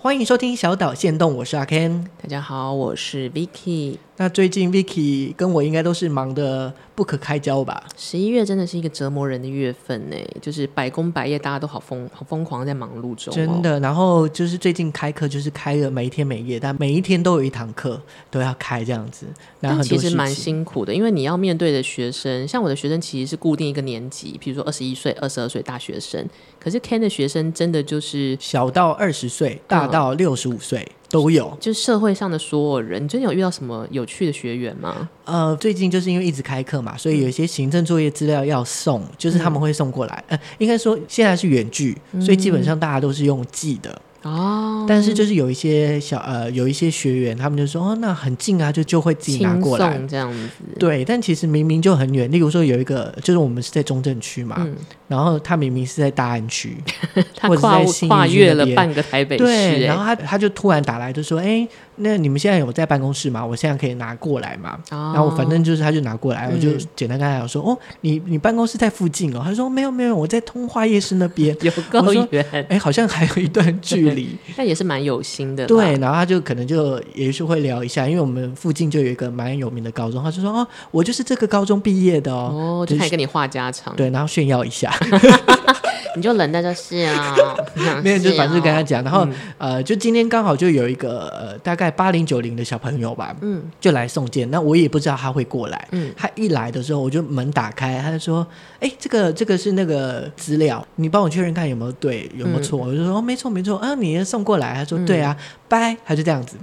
[0.00, 2.04] 欢迎收听小岛限动，我是阿 Ken。
[2.22, 3.98] 大家好，我是 Vicky。
[4.20, 7.80] 那最近 Vicky 跟我应该都是忙得不可开交吧？
[7.96, 13.36] 十一月真的是一个折磨人的月份呢，就是百工百业，大家都好疯好疯狂在忙碌中，哦。
[13.36, 19.24] 真的，然后就是最近开课，就是开了每一天每夜，但每一天都有一堂课都要开这样子。
[19.60, 26.28] 那很多其实蛮辛苦的，因为你要面对的学生，像我的学生其实是固定一个年级，比如说二十一岁、二十二岁大学生。
[26.58, 30.80] 可是 Ken 的学生真的就是小到二十岁，大到六十五岁。
[30.80, 35.08] 嗯都有，就社会上的所有人，你最近有遇到什么有趣的学员吗？
[35.24, 40.24] 呃，最近就是因为一直开课嘛，所以有一些行政作业资料要送，就是他们会送过来。
[40.28, 44.00] 嗯、呃，应该说现在是远距，所以基本上大家都是用寄的。
[44.28, 50.48] 哦，但是就是有一些小呃，有一些学员，他们就说哦，那很近啊，就就会自己拿过来这样子。
[50.78, 52.30] 对，但其实明明就很远。
[52.30, 54.76] 例如说有一个，就是我们是在中正区嘛、嗯，
[55.08, 56.76] 然后他明明是在大安区，
[57.36, 59.44] 他跨跨越了半个台北市。
[59.44, 61.66] 对，然后他他就突然打来就说，哎。
[62.00, 63.44] 那你们现在有在办公室吗？
[63.44, 64.78] 我现在可以拿过来嘛？
[64.92, 69.42] 哦、然后反正就是，他就拿过来，嗯、我就简单跟他讲说，哦，你你办公室在附近哦。
[69.44, 74.17] 他说没有没有，我在通化夜市那边， 有够远，哎，好像还有一段距离，
[74.56, 75.66] 但也是蛮有心的。
[75.66, 84.92] 对，然后他就可能就也是会聊一下，因为我们附近就有一个蛮有名的高中，他就说，哦，我就是这个高中毕业的哦，哦，就还跟你话家常，对，然后炫耀一下。
[86.16, 87.36] 你就冷淡就是啊，
[88.02, 98.46] 没有就反正跟他讲，然后、嗯、呃，就今天刚好就有一个呃大概八零九零的小朋友吧，嗯，就来送件，那我也不知道他会过来，嗯，他一来的时候我就门打开，他就说，
[98.80, 105.36] 哎，这个这个是那个资料，你帮我确认看有没有对，有没有错，嗯、我就说哦没错没错，啊你送过来，他说、嗯、对啊，
[105.68, 106.56] 拜，他就这样子，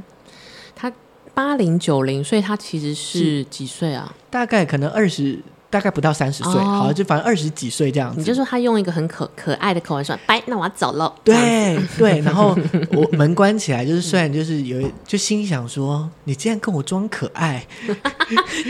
[0.75, 0.91] 他
[1.33, 3.43] 八零九零，所以他其实是。
[3.45, 4.13] 几岁啊？
[4.29, 5.39] 大概可能二十。
[5.75, 8.17] 大概不到三十岁，好，就反正二十几岁这样子。
[8.17, 12.57] 你就说他用一个很可可爱的口吻说：“拜，那我要走了。”对对，然后
[12.91, 17.61] 我门关起来，就是虽然就是有，就心想说：“你竟然跟我装可爱。”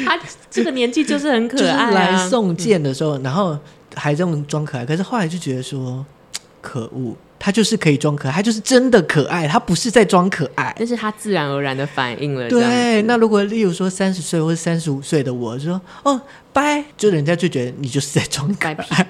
[0.04, 1.86] 他这个年纪就是很可爱、啊。
[1.86, 3.56] 就是、来送件的时候，然后
[3.94, 6.04] 还这么装可爱，可是后来就觉得说
[6.60, 12.50] ：“可恶。”他就是可以装可爱，他就是真的可爱，他不是在装可爱，这是他自然而然的反应了。
[12.50, 16.20] 对，那如果例如说三十岁或者三十五岁的我说哦
[16.56, 19.06] 拜，就人家就觉得你就是在装拜拜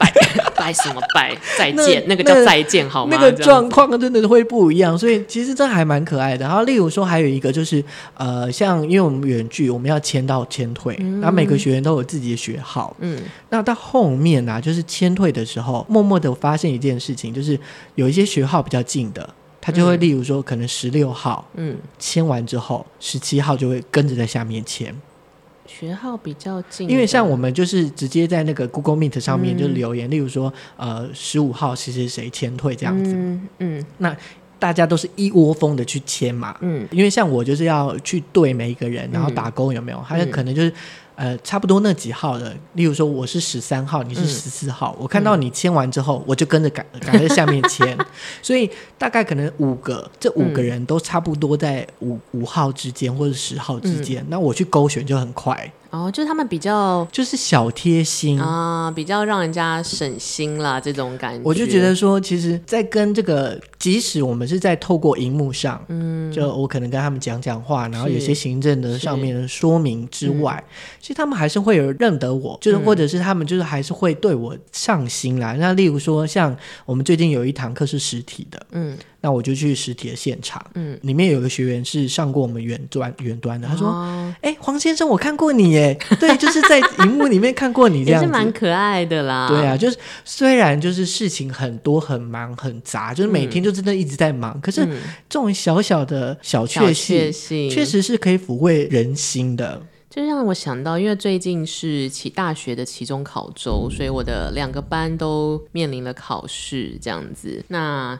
[0.55, 1.33] 拜什么拜？
[1.57, 3.15] 再见 那，那个叫再见好吗？
[3.15, 6.45] 那个状况真的会不一样，所以其实这还蛮可爱的。
[6.45, 7.81] 然后例如说还有一个就是
[8.15, 13.17] 呃，像因为我们远距，我们要签到签退，然后每个学员都有自己的学号，嗯，
[13.49, 17.57] 那到后面呢、啊，就是签退的时候，默默的发现一件事情，就是
[17.95, 18.25] 有一些。
[18.25, 19.29] 学号比较近的，
[19.61, 24.93] 他就会例如说，可能十六号，嗯，签完之后，十七号就会跟着在下面签。
[25.65, 34.15] 学号比较近，因为像我们就是直接在那个 Google Meet 上面就留言，嗯、例如说，呃，十五号谁谁谁签退这样子，嗯，嗯，那
[34.57, 40.71] 大家都是一窝蜂的去签嘛，嗯，因为像我就是要去对每一个人，然后打勾有没有，还有、可能就是。
[41.15, 47.97] 呃，差不多那几号的，例如说我是十三号，你是十四号、嗯，我看到你签完之后，我就跟着赶赶在下面签，
[48.41, 55.71] 所以大概可能五个，这五个人都差不多在五五号之间或者十号之间、嗯，那我去勾选就很快。
[55.91, 58.37] 哦，就是他们比较就是小贴心。
[58.41, 61.41] 啊，比较让人家省心啦，这种感觉。
[61.41, 70.61] 我就觉得说，其实，在跟这个，即使我们是在透过荧幕上，嗯，就我可能跟他们讲讲话，然后有些行政的上面的说明之外，
[71.05, 75.53] 其实他们还是会有认得我，就是或者是他们就是还是会对我上心啦。
[75.53, 78.97] 嗯、那例如说，像我们最近有一堂课是实体的，嗯。
[79.21, 83.89] 那我就去实体的现场，嗯，里面有个学员是上过我们远端远端的，他说
[84.41, 94.85] ：“哎、黄先生，我看过你耶，对，就是在荧幕里面看过你， 这样子，是蛮可爱的啦。”对啊，就是虽然就是事情很多很忙很杂，就是每天就真的一直在忙，嗯、可是
[95.27, 97.31] 这种小小的小确幸，
[97.67, 99.81] 确实是可以抚慰人心的。
[100.15, 107.61] 就让我想到，因为最近是起大学的期中考周，所以我的两个班都面临了考试，这样子。
[107.67, 108.17] 那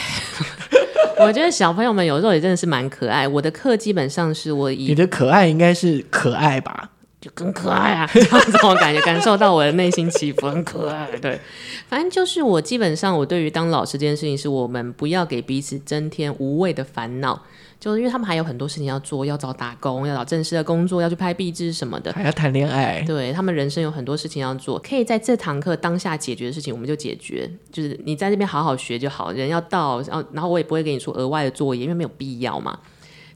[1.20, 3.28] 我觉得小朋友们有时候也真的是蛮可爱。
[3.28, 6.90] 我的课基本上是我以你的可爱应该是可爱吧，
[7.22, 8.04] 就更可爱啊！
[8.12, 11.08] 这样子我感觉感受到我的内心起伏，很可爱。
[11.20, 11.40] 对，
[11.88, 17.40] 反正就是我基本上我对于当老师这件事情，是我们不要给彼此增添无谓的烦恼。
[17.78, 23.02] 就是因为他们还有很多事情要做，要找打工，要找正式的工作，要去拍壁纸什么的，还要谈恋爱。
[23.04, 27.50] 对，他们人生有很多事情要做，可以在这堂课当下解决的事情，我们就解决。
[27.72, 32.78] 就是你在这边好好学就好，人要到，然后然后我也不会给你出额外的作业，因为没有必要嘛。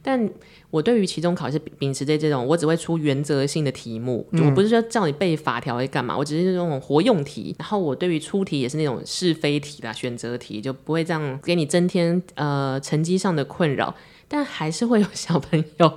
[0.06, 0.30] 但
[0.70, 7.52] 我对于期中考试秉持着这种，我只会出原则性的题目，就我不是说叫你背法条会干嘛，我只是那种活用题。
[7.58, 13.92] 然后我对于出题也是那种是非题啦、选择题，就不会这样给你增添呃成绩上的困扰。
[14.28, 15.92] 但还是会有小朋友。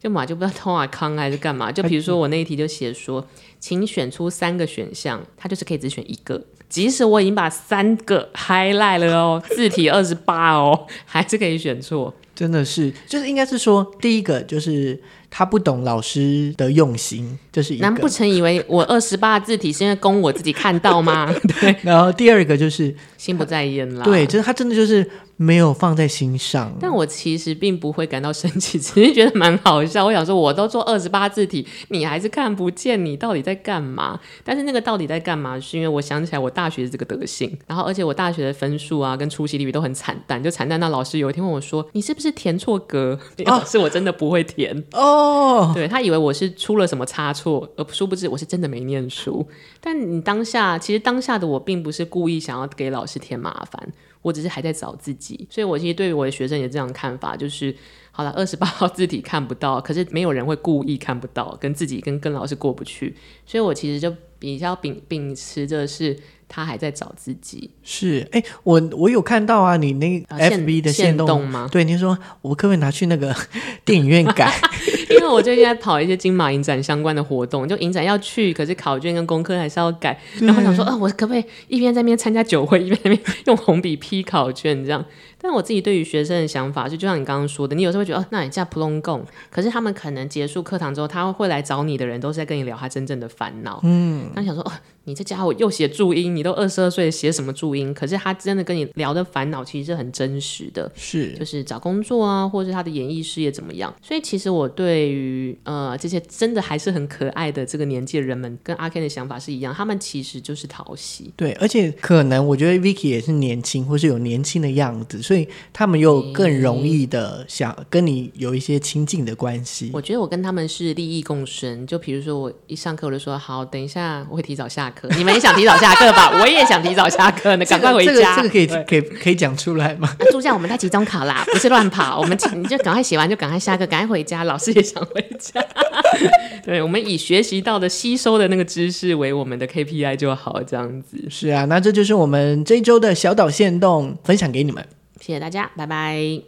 [0.00, 3.26] 就嘛就不知道偷啊康还是干嘛，就比如说我那一题就写说，
[3.58, 15.00] 请选出三个选项，他就是可以只选一个，即使我已经把三个 highlight 了哦，字体二十八哦，还是可以选错，真的是，就是应该是说第一个就是。
[15.36, 17.82] 他不懂老师的用心，这、就是一个。
[17.82, 21.34] 难不成以为我二十八字体是因为供我自己看到吗？
[21.60, 21.74] 对。
[21.82, 24.04] 然后第二个就是心不在焉啦。
[24.04, 25.04] 对，就是他真的就是
[25.36, 26.72] 没有放在心上。
[26.80, 30.04] 但我其实并不会感到生气，只是觉得蛮好笑。
[30.04, 34.20] 我想说，我都做二十八字体，你还是看不见，你到底在干嘛？
[34.44, 35.58] 但是那个到底在干嘛？
[35.58, 45.23] 是因为我想起来我大学是这个德性，然后而且我大学的分数啊跟出席率都很惨淡，就惨淡到老师有一天问我说：“你是不是填错格？”哦， 是我真的不会填哦。
[45.24, 49.46] 哦，对，他以为我是出了什么差错，而殊不知我是真的没念书。
[49.80, 53.92] 但你当下，其实当下的我并不是故意想要给老师添麻烦，
[54.22, 55.46] 我只是还在找自己。
[55.50, 57.74] 所以我其实对于我的学生也这样看法，就是
[58.10, 63.16] 好了，二十八号字体看不到，可是没有人会故意看不到，跟自己跟跟老师过不去。
[63.46, 66.16] 所以我其实就比较秉秉持着是。
[66.46, 71.66] 他还在找自己，是哎、欸，我我有看到啊，你那 FB 的线动吗？
[71.72, 73.34] 对，你说我可不可以拿去那个
[73.84, 74.52] 电影院改？
[75.24, 85.02] 因为我最近在跑一些金马影展相关的活动，就影展要去，可是考卷跟功课还是要改，然后想说，啊、呃，我可不可以一边在那边参加酒会，一边在那边用红笔批考卷这样？
[85.40, 93.80] 但我自己对于学生的想法，就就像你刚刚说的，你有时候会觉得，哦，那你叫普通共，可是他们可能结束课堂之后，他会来找你的人，都是在跟你聊他真正的烦恼。
[93.82, 94.72] 嗯，他想说，哦。
[95.06, 97.92] 你这家伙又写注音，你都二十二岁写什么注音？
[97.92, 103.94] 可是他真的跟你聊的烦恼其实是很真实的，是就是找工作啊，或者是他的演艺事业怎么样。
[104.00, 111.32] 所以其实我对于呃这些真的还是很可爱的这个年纪的人们，跟阿 Ken 的想法是一样，他们其实就是讨喜。
[111.36, 119.90] 对，而且可能我觉得 Vicky 也是年轻，或是有年轻的样子，所以他们又更容易的想跟你有一些亲近的关系。
[119.92, 125.08] 我觉得我跟他们是利益共生，就比如说我一上课我就说好，等一下我会提早下课。
[125.16, 126.30] 你们也想提早下课吧？
[126.40, 128.36] 我也想提早下课呢， 赶快回家。
[128.36, 130.14] 这个、这个、可以可以可以讲出来吗？
[130.18, 132.18] 那助教，我们在集中考啦，不是乱跑。
[132.18, 134.44] 我们你就赶快写完，就赶快下课，赶快回家。
[134.44, 135.64] 老师也想回家。
[136.64, 141.18] 对，我们以学习到的、吸收的那个知识为我们的 KPI 就好，这样子。
[141.28, 144.84] 是啊，那这就是我们这一周的小岛线动分享给你们。
[145.20, 146.42] 谢谢大家，拜拜。